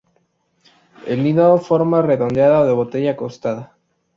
El 1.05 1.21
nido 1.23 1.59
forma 1.59 2.01
redondeada 2.01 2.61
o 2.61 2.65
de 2.65 2.73
botella 2.73 3.11
acostada. 3.11 3.77